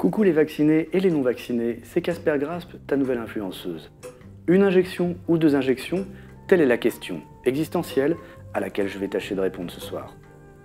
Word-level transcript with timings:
Coucou 0.00 0.22
les 0.22 0.32
vaccinés 0.32 0.88
et 0.94 1.00
les 1.00 1.10
non 1.10 1.20
vaccinés, 1.20 1.80
c'est 1.82 2.00
Casper 2.00 2.36
Grasp, 2.38 2.70
ta 2.86 2.96
nouvelle 2.96 3.18
influenceuse. 3.18 3.92
Une 4.46 4.62
injection 4.62 5.14
ou 5.28 5.36
deux 5.36 5.56
injections 5.56 6.06
Telle 6.48 6.62
est 6.62 6.66
la 6.66 6.78
question, 6.78 7.20
existentielle, 7.44 8.16
à 8.54 8.60
laquelle 8.60 8.88
je 8.88 8.98
vais 8.98 9.08
tâcher 9.08 9.34
de 9.34 9.42
répondre 9.42 9.70
ce 9.70 9.82
soir. 9.82 10.16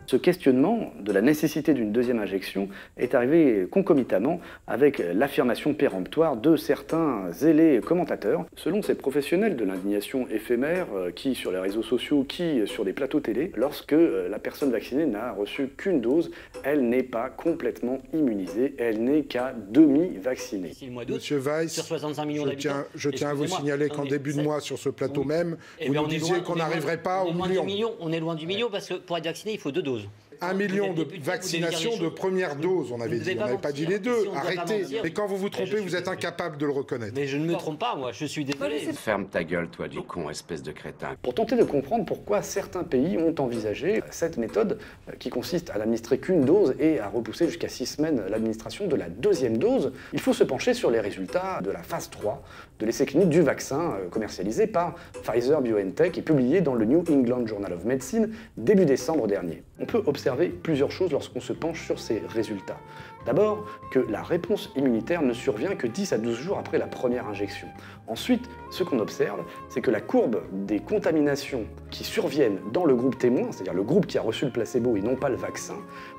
Ce 0.07 0.17
questionnement 0.17 0.91
de 0.99 1.11
la 1.11 1.21
nécessité 1.21 1.73
d'une 1.73 1.91
deuxième 1.91 2.19
injection 2.19 2.69
est 2.97 3.15
arrivé 3.15 3.67
concomitamment 3.69 4.39
avec 4.67 5.01
l'affirmation 5.13 5.73
péremptoire 5.73 6.37
de 6.37 6.55
certains 6.55 7.31
zélés 7.31 7.81
commentateurs, 7.83 8.45
selon 8.55 8.81
ces 8.81 8.95
professionnels 8.95 9.55
de 9.55 9.65
l'indignation 9.65 10.27
éphémère 10.29 10.87
euh, 10.95 11.11
qui, 11.11 11.33
sur 11.33 11.51
les 11.51 11.59
réseaux 11.59 11.83
sociaux, 11.83 12.23
qui, 12.23 12.61
sur 12.67 12.85
des 12.85 12.93
plateaux 12.93 13.19
télé, 13.19 13.51
lorsque 13.55 13.93
euh, 13.93 14.29
la 14.29 14.37
personne 14.37 14.71
vaccinée 14.71 15.05
n'a 15.05 15.31
reçu 15.31 15.69
qu'une 15.75 16.01
dose, 16.01 16.31
elle 16.63 16.87
n'est 16.87 17.03
pas 17.03 17.29
complètement 17.29 17.99
immunisée, 18.13 18.75
elle 18.77 19.03
n'est 19.03 19.23
qu'à 19.23 19.53
demi-vaccinée. 19.69 20.71
Monsieur 21.07 21.37
Weiss, 21.37 21.73
sur 21.73 21.83
65 21.83 22.25
millions 22.25 22.45
je 22.45 22.55
tiens, 22.55 22.85
je 22.93 23.09
tiens 23.09 23.29
à 23.29 23.33
vous 23.33 23.47
signaler 23.47 23.89
qu'en 23.89 24.05
début 24.05 24.33
de 24.33 24.41
mois, 24.41 24.59
sur 24.59 24.77
ce 24.77 24.89
plateau 24.89 25.23
même, 25.23 25.57
eh 25.79 25.87
vous 25.87 25.93
nous 25.93 26.07
disiez 26.07 26.41
qu'on 26.41 26.55
n'arriverait 26.55 27.01
pas 27.01 27.23
au 27.23 27.33
million. 27.33 27.95
On 27.99 28.11
est 28.11 28.19
loin 28.19 28.35
du 28.35 28.45
million 28.45 28.69
parce 28.69 28.87
que 28.87 28.95
pour 28.95 29.17
être 29.17 29.25
vacciné, 29.25 29.53
il 29.53 29.59
faut 29.59 29.71
deux 29.71 29.81
doses. 29.81 29.94
Un 30.41 30.53
million 30.53 30.93
de 30.93 31.07
vaccinations 31.21 31.97
de 31.97 32.09
première 32.09 32.55
dose, 32.55 32.91
on 32.91 33.01
avait 33.01 33.19
dit. 33.19 33.35
On 33.37 33.45
n'avait 33.45 33.57
pas 33.57 33.71
dit 33.71 33.85
les 33.85 33.99
deux. 33.99 34.29
Arrêtez. 34.35 34.85
Mais 35.03 35.11
quand 35.11 35.27
vous 35.27 35.37
vous 35.37 35.49
trompez, 35.49 35.79
vous 35.79 35.95
êtes 35.95 36.07
incapable 36.07 36.57
de 36.57 36.65
le 36.65 36.71
reconnaître. 36.71 37.13
Mais 37.15 37.27
je 37.27 37.37
ne 37.37 37.45
me 37.45 37.53
trompe 37.53 37.79
pas, 37.79 37.95
moi. 37.95 38.11
Je 38.11 38.25
suis 38.25 38.45
désolé. 38.45 38.79
Ferme 38.93 39.25
ta 39.27 39.43
gueule, 39.43 39.67
toi, 39.69 39.87
du 39.87 40.01
con, 40.01 40.29
espèce 40.29 40.63
de 40.63 40.71
crétin. 40.71 41.15
Pour 41.21 41.33
tenter 41.33 41.55
de 41.55 41.63
comprendre 41.63 42.05
pourquoi 42.05 42.41
certains 42.41 42.83
pays 42.83 43.17
ont 43.17 43.35
envisagé 43.39 44.01
cette 44.11 44.37
méthode 44.37 44.79
euh, 45.09 45.13
qui 45.17 45.29
consiste 45.29 45.69
à 45.69 45.77
n'administrer 45.77 46.17
qu'une 46.19 46.45
dose 46.45 46.75
et 46.79 46.99
à 46.99 47.07
repousser 47.07 47.45
jusqu'à 47.47 47.69
six 47.69 47.85
semaines 47.85 48.21
l'administration 48.29 48.87
de 48.87 48.95
la 48.95 49.09
deuxième 49.09 49.57
dose, 49.57 49.91
il 50.13 50.19
faut 50.19 50.33
se 50.33 50.43
pencher 50.43 50.73
sur 50.73 50.91
les 50.91 50.99
résultats 50.99 51.61
de 51.63 51.71
la 51.71 51.83
phase 51.83 52.09
3 52.09 52.43
de 52.79 52.85
l'essai 52.85 53.05
clinique 53.05 53.29
du 53.29 53.41
vaccin 53.41 53.93
euh, 53.93 54.09
commercialisé 54.09 54.67
par 54.67 54.95
Pfizer 55.23 55.61
BioNTech 55.61 56.17
et 56.17 56.21
publié 56.21 56.61
dans 56.61 56.75
le 56.75 56.85
New 56.85 57.03
England 57.09 57.47
Journal 57.47 57.73
of 57.73 57.85
Medicine 57.85 58.33
début 58.57 58.85
décembre 58.85 59.27
dernier. 59.27 59.63
On 59.79 59.85
peut 59.85 60.03
observer 60.05 60.49
plusieurs 60.49 60.91
choses 60.91 61.11
lorsqu'on 61.11 61.41
se 61.41 61.53
penche 61.53 61.85
sur 61.85 61.99
ces 61.99 62.21
résultats. 62.29 62.79
D'abord, 63.25 63.65
que 63.91 63.99
la 63.99 64.21
réponse 64.21 64.71
immunitaire 64.75 65.21
ne 65.21 65.33
survient 65.33 65.75
que 65.75 65.87
10 65.87 66.13
à 66.13 66.17
12 66.17 66.37
jours 66.37 66.57
après 66.59 66.77
la 66.77 66.87
première 66.87 67.27
injection. 67.27 67.67
Ensuite, 68.07 68.47
ce 68.69 68.83
qu'on 68.83 68.99
observe, 68.99 69.41
c'est 69.69 69.81
que 69.81 69.91
la 69.91 70.01
courbe 70.01 70.41
des 70.51 70.79
contaminations 70.79 71.65
qui 71.89 72.03
surviennent 72.03 72.59
dans 72.71 72.85
le 72.85 72.95
groupe 72.95 73.17
témoin, 73.17 73.51
c'est-à-dire 73.51 73.73
le 73.73 73.83
groupe 73.83 74.05
qui 74.05 74.17
a 74.17 74.21
reçu 74.21 74.45
le 74.45 74.51
placebo 74.51 74.95
et 74.95 75.01
non 75.01 75.15
pas 75.15 75.29
le 75.29 75.37
vaccin, 75.37 75.77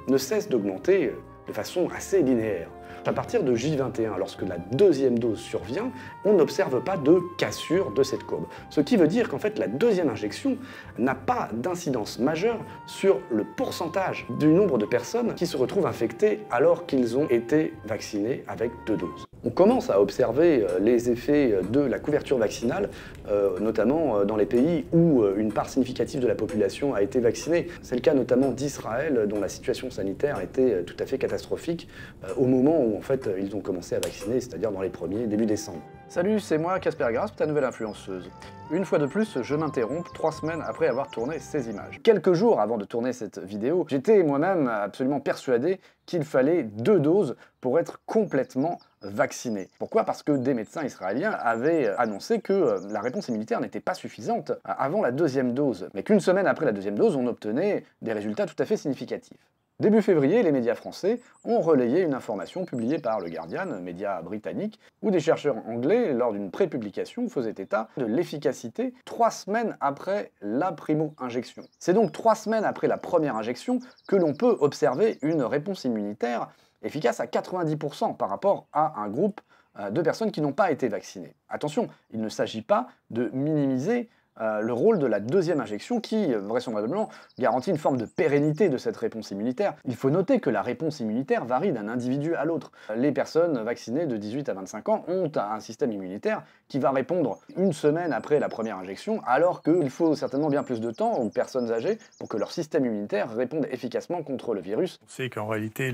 ne 0.08 0.18
cesse 0.18 0.48
d'augmenter 0.48 1.12
de 1.46 1.52
façon 1.52 1.88
assez 1.94 2.22
linéaire. 2.22 2.68
À 3.06 3.12
partir 3.12 3.44
de 3.44 3.54
J21, 3.54 4.18
lorsque 4.18 4.42
la 4.42 4.58
deuxième 4.72 5.16
dose 5.16 5.38
survient, 5.38 5.92
on 6.24 6.32
n'observe 6.32 6.82
pas 6.82 6.96
de 6.96 7.20
cassure 7.38 7.92
de 7.92 8.02
cette 8.02 8.24
courbe. 8.24 8.46
Ce 8.68 8.80
qui 8.80 8.96
veut 8.96 9.06
dire 9.06 9.28
qu'en 9.28 9.38
fait 9.38 9.60
la 9.60 9.68
deuxième 9.68 10.08
injection 10.08 10.58
n'a 10.98 11.14
pas 11.14 11.48
d'incidence 11.52 12.18
majeure 12.18 12.58
sur 12.88 13.20
le 13.30 13.44
pourcentage 13.44 14.26
du 14.40 14.48
nombre 14.48 14.76
de 14.76 14.86
personnes 14.86 15.34
qui 15.34 15.46
se 15.46 15.56
retrouvent 15.56 15.86
infectées 15.86 16.40
alors 16.50 16.84
qu'ils 16.86 16.95
ont 17.16 17.28
été 17.28 17.72
vaccinés 17.84 18.42
avec 18.48 18.70
deux 18.86 18.96
doses. 18.96 19.26
On 19.44 19.50
commence 19.50 19.90
à 19.90 20.00
observer 20.00 20.64
euh, 20.64 20.78
les 20.80 21.10
effets 21.10 21.60
de 21.70 21.80
la 21.80 21.98
couverture 21.98 22.38
vaccinale, 22.38 22.88
euh, 23.28 23.60
notamment 23.60 24.18
euh, 24.18 24.24
dans 24.24 24.36
les 24.36 24.46
pays 24.46 24.84
où 24.92 25.24
une 25.36 25.52
part 25.52 25.68
significative 25.68 26.20
de 26.20 26.26
la 26.26 26.34
population 26.34 26.94
a 26.94 27.02
été 27.02 27.20
vaccinée. 27.20 27.68
C'est 27.82 27.94
le 27.94 28.00
cas 28.00 28.14
notamment 28.14 28.50
d'Israël, 28.50 29.26
dont 29.28 29.40
la 29.40 29.48
situation 29.48 29.90
sanitaire 29.90 30.40
était 30.40 30.82
tout 30.82 30.96
à 30.98 31.06
fait 31.06 31.18
catastrophique 31.18 31.88
au 32.36 32.46
moment 32.46 32.82
où 32.82 32.96
en 32.96 33.02
fait 33.02 33.28
ils 33.38 33.54
ont 33.54 33.60
commencé 33.60 33.94
à 33.94 34.00
vacciner, 34.00 34.40
c'est-à-dire 34.40 34.72
dans 34.72 34.80
les 34.80 34.88
premiers, 34.88 35.26
début 35.26 35.46
décembre. 35.46 35.82
Salut, 36.08 36.38
c'est 36.38 36.56
moi, 36.56 36.78
Casper 36.78 37.08
Grasp, 37.10 37.34
ta 37.34 37.46
nouvelle 37.46 37.64
influenceuse. 37.64 38.30
Une 38.70 38.84
fois 38.84 38.98
de 38.98 39.06
plus, 39.06 39.42
je 39.42 39.54
m'interromps 39.56 40.08
trois 40.12 40.30
semaines 40.30 40.62
après 40.64 40.86
avoir 40.86 41.10
tourné 41.10 41.40
ces 41.40 41.68
images. 41.68 42.00
Quelques 42.04 42.32
jours 42.32 42.60
avant 42.60 42.78
de 42.78 42.84
tourner 42.84 43.12
cette 43.12 43.40
vidéo, 43.40 43.84
j'étais 43.88 44.22
moi-même 44.22 44.68
absolument 44.68 45.18
persuadé 45.18 45.80
qu'il 46.06 46.24
fallait 46.24 46.62
deux 46.62 47.00
doses 47.00 47.34
pour 47.60 47.80
être 47.80 48.00
complètement 48.06 48.78
vacciné. 49.02 49.68
Pourquoi? 49.80 50.04
Parce 50.04 50.22
que 50.22 50.30
des 50.30 50.54
médecins 50.54 50.84
israéliens 50.84 51.32
avaient 51.32 51.88
annoncé 51.98 52.40
que 52.40 52.52
euh, 52.52 52.80
la 52.88 53.00
réponse 53.00 53.28
immunitaire 53.28 53.60
n'était 53.60 53.80
pas 53.80 53.94
suffisante 53.94 54.52
avant 54.64 55.02
la 55.02 55.10
deuxième 55.10 55.54
dose, 55.54 55.88
mais 55.92 56.04
qu'une 56.04 56.20
semaine 56.20 56.46
après 56.46 56.66
la 56.66 56.72
deuxième 56.72 56.96
dose, 56.96 57.16
on 57.16 57.26
obtenait 57.26 57.84
des 58.00 58.12
résultats 58.12 58.46
tout 58.46 58.60
à 58.60 58.64
fait 58.64 58.76
significatifs. 58.76 59.38
Début 59.78 60.00
février, 60.00 60.42
les 60.42 60.52
médias 60.52 60.74
français 60.74 61.20
ont 61.44 61.60
relayé 61.60 62.00
une 62.00 62.14
information 62.14 62.64
publiée 62.64 62.98
par 62.98 63.20
le 63.20 63.28
Guardian, 63.28 63.66
média 63.82 64.22
britannique, 64.22 64.80
où 65.02 65.10
des 65.10 65.20
chercheurs 65.20 65.58
anglais, 65.68 66.14
lors 66.14 66.32
d'une 66.32 66.50
pré-publication, 66.50 67.28
faisaient 67.28 67.50
état 67.58 67.90
de 67.98 68.06
l'efficacité 68.06 68.94
trois 69.04 69.30
semaines 69.30 69.76
après 69.80 70.32
la 70.40 70.72
primo-injection. 70.72 71.62
C'est 71.78 71.92
donc 71.92 72.12
trois 72.12 72.34
semaines 72.34 72.64
après 72.64 72.88
la 72.88 72.96
première 72.96 73.36
injection 73.36 73.80
que 74.08 74.16
l'on 74.16 74.32
peut 74.32 74.56
observer 74.60 75.18
une 75.20 75.42
réponse 75.42 75.84
immunitaire 75.84 76.48
efficace 76.82 77.20
à 77.20 77.26
90% 77.26 78.16
par 78.16 78.30
rapport 78.30 78.68
à 78.72 78.98
un 78.98 79.10
groupe 79.10 79.42
euh, 79.78 79.90
de 79.90 80.00
personnes 80.00 80.32
qui 80.32 80.40
n'ont 80.40 80.54
pas 80.54 80.70
été 80.70 80.88
vaccinées. 80.88 81.34
Attention, 81.50 81.88
il 82.12 82.22
ne 82.22 82.30
s'agit 82.30 82.62
pas 82.62 82.88
de 83.10 83.28
minimiser 83.34 84.08
euh, 84.40 84.60
le 84.60 84.72
rôle 84.72 84.98
de 84.98 85.06
la 85.06 85.20
deuxième 85.20 85.60
injection 85.60 86.00
qui, 86.00 86.34
vraisemblablement, 86.34 87.08
garantit 87.38 87.70
une 87.70 87.78
forme 87.78 87.96
de 87.96 88.04
pérennité 88.04 88.68
de 88.68 88.76
cette 88.76 88.96
réponse 88.96 89.30
immunitaire. 89.30 89.74
Il 89.84 89.96
faut 89.96 90.10
noter 90.10 90.40
que 90.40 90.50
la 90.50 90.62
réponse 90.62 91.00
immunitaire 91.00 91.44
varie 91.44 91.72
d'un 91.72 91.88
individu 91.88 92.34
à 92.34 92.44
l'autre. 92.44 92.72
Les 92.94 93.12
personnes 93.12 93.58
vaccinées 93.62 94.06
de 94.06 94.16
18 94.16 94.48
à 94.48 94.54
25 94.54 94.88
ans 94.88 95.04
ont 95.08 95.30
un 95.36 95.60
système 95.60 95.92
immunitaire 95.92 96.42
qui 96.68 96.78
va 96.78 96.90
répondre 96.90 97.38
une 97.56 97.72
semaine 97.72 98.12
après 98.12 98.40
la 98.40 98.48
première 98.48 98.78
injection, 98.78 99.20
alors 99.26 99.62
qu'il 99.62 99.90
faut 99.90 100.14
certainement 100.14 100.48
bien 100.48 100.62
plus 100.62 100.80
de 100.80 100.90
temps 100.90 101.14
aux 101.14 101.30
personnes 101.30 101.70
âgées 101.70 101.98
pour 102.18 102.28
que 102.28 102.36
leur 102.36 102.50
système 102.50 102.84
immunitaire 102.86 103.34
réponde 103.34 103.66
efficacement 103.70 104.22
contre 104.22 104.54
le 104.54 104.60
virus. 104.60 105.00
On 105.04 105.08
sait 105.08 105.30
qu'en 105.30 105.46
réalité, 105.46 105.92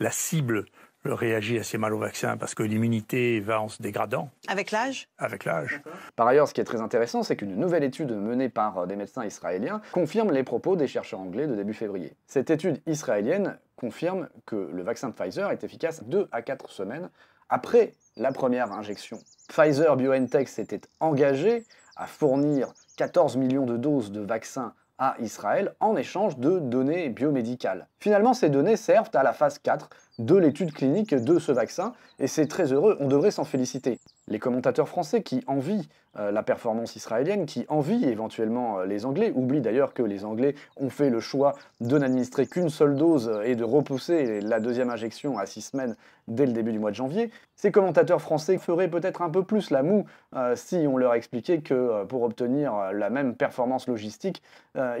la 0.00 0.10
cible 0.10 0.64
réagit 1.12 1.58
assez 1.58 1.78
mal 1.78 1.94
au 1.94 1.98
vaccin 1.98 2.36
parce 2.36 2.54
que 2.54 2.62
l'immunité 2.62 3.40
va 3.40 3.60
en 3.60 3.68
se 3.68 3.82
dégradant. 3.82 4.30
Avec 4.48 4.70
l'âge? 4.70 5.08
Avec 5.18 5.44
l'âge. 5.44 5.80
Par 6.16 6.26
ailleurs, 6.26 6.48
ce 6.48 6.54
qui 6.54 6.60
est 6.60 6.64
très 6.64 6.80
intéressant, 6.80 7.22
c'est 7.22 7.36
qu'une 7.36 7.56
nouvelle 7.56 7.84
étude 7.84 8.12
menée 8.12 8.48
par 8.48 8.78
euh, 8.78 8.86
des 8.86 8.96
médecins 8.96 9.24
israéliens 9.24 9.80
confirme 9.92 10.32
les 10.32 10.42
propos 10.42 10.76
des 10.76 10.86
chercheurs 10.86 11.20
anglais 11.20 11.46
de 11.46 11.54
début 11.54 11.74
février. 11.74 12.12
Cette 12.26 12.50
étude 12.50 12.80
israélienne 12.86 13.58
confirme 13.76 14.28
que 14.46 14.70
le 14.72 14.82
vaccin 14.82 15.08
de 15.08 15.14
Pfizer 15.14 15.50
est 15.50 15.64
efficace 15.64 16.02
2 16.04 16.28
à 16.32 16.42
4 16.42 16.70
semaines 16.70 17.10
après 17.48 17.92
la 18.16 18.32
première 18.32 18.72
injection. 18.72 19.18
Pfizer 19.48 19.96
BioNTech 19.96 20.48
s'était 20.48 20.80
engagé 21.00 21.64
à 21.96 22.06
fournir 22.06 22.72
14 22.96 23.36
millions 23.36 23.66
de 23.66 23.76
doses 23.76 24.10
de 24.10 24.20
vaccins 24.20 24.74
à 24.98 25.16
Israël 25.20 25.74
en 25.80 25.96
échange 25.96 26.38
de 26.38 26.58
données 26.58 27.08
biomédicales. 27.08 27.88
Finalement, 28.00 28.34
ces 28.34 28.48
données 28.48 28.76
servent 28.76 29.10
à 29.14 29.22
la 29.22 29.32
phase 29.32 29.58
4 29.58 29.90
de 30.18 30.36
l'étude 30.36 30.72
clinique 30.72 31.14
de 31.14 31.38
ce 31.38 31.52
vaccin, 31.52 31.92
et 32.18 32.26
c'est 32.26 32.46
très 32.46 32.72
heureux, 32.72 32.96
on 33.00 33.08
devrait 33.08 33.30
s'en 33.30 33.44
féliciter. 33.44 33.98
Les 34.28 34.40
commentateurs 34.40 34.88
français 34.88 35.22
qui 35.22 35.44
envient 35.46 35.86
euh, 36.18 36.32
la 36.32 36.42
performance 36.42 36.96
israélienne, 36.96 37.46
qui 37.46 37.64
envient 37.68 38.06
éventuellement 38.06 38.80
euh, 38.80 38.84
les 38.84 39.06
Anglais, 39.06 39.30
oublient 39.32 39.60
d'ailleurs 39.60 39.94
que 39.94 40.02
les 40.02 40.24
Anglais 40.24 40.56
ont 40.76 40.90
fait 40.90 41.10
le 41.10 41.20
choix 41.20 41.54
de 41.80 41.96
n'administrer 41.96 42.48
qu'une 42.48 42.68
seule 42.68 42.96
dose 42.96 43.30
et 43.44 43.54
de 43.54 43.62
repousser 43.62 44.40
la 44.40 44.58
deuxième 44.58 44.90
injection 44.90 45.38
à 45.38 45.46
six 45.46 45.60
semaines 45.62 45.94
dès 46.26 46.44
le 46.44 46.52
début 46.52 46.72
du 46.72 46.80
mois 46.80 46.90
de 46.90 46.96
janvier. 46.96 47.30
Ces 47.54 47.70
commentateurs 47.70 48.20
français 48.20 48.58
feraient 48.58 48.88
peut-être 48.88 49.22
un 49.22 49.30
peu 49.30 49.44
plus 49.44 49.70
la 49.70 49.84
moue 49.84 50.06
euh, 50.34 50.56
si 50.56 50.86
on 50.88 50.96
leur 50.96 51.14
expliquait 51.14 51.60
que 51.60 52.02
pour 52.06 52.22
obtenir 52.22 52.92
la 52.92 53.10
même 53.10 53.36
performance 53.36 53.86
logistique, 53.86 54.42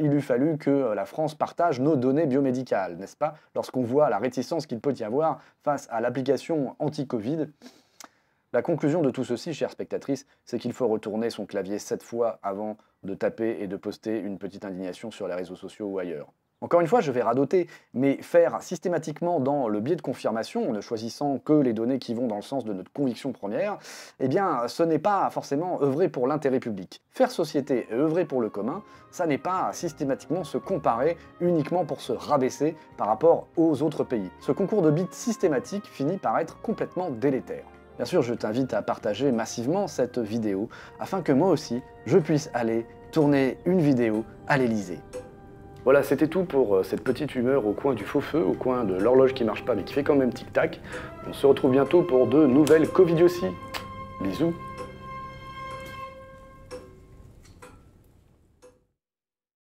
il 0.00 0.12
eût 0.12 0.20
fallu 0.20 0.56
que 0.56 0.92
la 0.94 1.04
France 1.04 1.34
partage 1.34 1.80
nos 1.80 1.96
données 1.96 2.26
biomédicales, 2.26 2.96
n'est-ce 2.96 3.16
pas? 3.16 3.34
Lorsqu'on 3.54 3.82
voit 3.82 4.08
la 4.08 4.18
réticence 4.18 4.66
qu'il 4.66 4.80
peut 4.80 4.94
y 4.96 5.02
avoir 5.02 5.40
face 5.64 5.88
à 5.90 6.00
l'application 6.00 6.76
anti-Covid, 6.78 7.48
la 8.56 8.62
conclusion 8.62 9.02
de 9.02 9.10
tout 9.10 9.22
ceci, 9.22 9.52
chère 9.52 9.70
spectatrice, 9.70 10.24
c'est 10.46 10.58
qu'il 10.58 10.72
faut 10.72 10.88
retourner 10.88 11.28
son 11.28 11.44
clavier 11.44 11.78
sept 11.78 12.02
fois 12.02 12.38
avant 12.42 12.78
de 13.02 13.12
taper 13.12 13.58
et 13.60 13.66
de 13.66 13.76
poster 13.76 14.18
une 14.18 14.38
petite 14.38 14.64
indignation 14.64 15.10
sur 15.10 15.28
les 15.28 15.34
réseaux 15.34 15.56
sociaux 15.56 15.88
ou 15.88 15.98
ailleurs. 15.98 16.32
Encore 16.62 16.80
une 16.80 16.86
fois, 16.86 17.02
je 17.02 17.12
vais 17.12 17.20
radoter, 17.20 17.68
mais 17.92 18.16
faire 18.22 18.62
systématiquement 18.62 19.40
dans 19.40 19.68
le 19.68 19.80
biais 19.80 19.94
de 19.94 20.00
confirmation, 20.00 20.70
en 20.70 20.72
ne 20.72 20.80
choisissant 20.80 21.38
que 21.38 21.52
les 21.52 21.74
données 21.74 21.98
qui 21.98 22.14
vont 22.14 22.28
dans 22.28 22.36
le 22.36 22.40
sens 22.40 22.64
de 22.64 22.72
notre 22.72 22.90
conviction 22.90 23.32
première, 23.32 23.76
eh 24.20 24.28
bien, 24.28 24.66
ce 24.68 24.82
n'est 24.82 24.98
pas 24.98 25.28
forcément 25.28 25.82
œuvrer 25.82 26.08
pour 26.08 26.26
l'intérêt 26.26 26.58
public. 26.58 27.02
Faire 27.10 27.30
société 27.30 27.86
et 27.90 27.92
œuvrer 27.92 28.24
pour 28.24 28.40
le 28.40 28.48
commun, 28.48 28.82
ça 29.10 29.26
n'est 29.26 29.36
pas 29.36 29.70
systématiquement 29.74 30.44
se 30.44 30.56
comparer 30.56 31.18
uniquement 31.40 31.84
pour 31.84 32.00
se 32.00 32.12
rabaisser 32.12 32.74
par 32.96 33.08
rapport 33.08 33.48
aux 33.58 33.82
autres 33.82 34.02
pays. 34.02 34.30
Ce 34.40 34.50
concours 34.50 34.80
de 34.80 34.90
bits 34.90 35.08
systématique 35.10 35.84
finit 35.84 36.16
par 36.16 36.38
être 36.38 36.58
complètement 36.62 37.10
délétère. 37.10 37.66
Bien 37.96 38.04
sûr, 38.04 38.22
je 38.22 38.34
t'invite 38.34 38.74
à 38.74 38.82
partager 38.82 39.32
massivement 39.32 39.86
cette 39.86 40.18
vidéo 40.18 40.68
afin 41.00 41.22
que 41.22 41.32
moi 41.32 41.50
aussi, 41.50 41.82
je 42.04 42.18
puisse 42.18 42.50
aller 42.52 42.86
tourner 43.10 43.56
une 43.64 43.80
vidéo 43.80 44.24
à 44.46 44.58
l'Elysée. 44.58 45.00
Voilà, 45.84 46.02
c'était 46.02 46.26
tout 46.26 46.44
pour 46.44 46.76
euh, 46.76 46.82
cette 46.82 47.02
petite 47.02 47.34
humeur 47.36 47.64
au 47.66 47.72
coin 47.72 47.94
du 47.94 48.04
faux 48.04 48.20
feu, 48.20 48.42
au 48.44 48.54
coin 48.54 48.84
de 48.84 48.94
l'horloge 48.94 49.34
qui 49.34 49.44
marche 49.44 49.64
pas 49.64 49.74
mais 49.74 49.84
qui 49.84 49.94
fait 49.94 50.02
quand 50.02 50.16
même 50.16 50.32
tic-tac. 50.32 50.80
On 51.28 51.32
se 51.32 51.46
retrouve 51.46 51.70
bientôt 51.70 52.02
pour 52.02 52.26
de 52.26 52.44
nouvelles 52.44 52.88
Covidioties. 52.88 53.46
Bisous 54.20 54.52